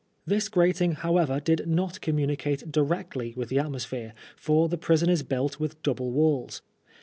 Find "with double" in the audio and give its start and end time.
5.59-6.09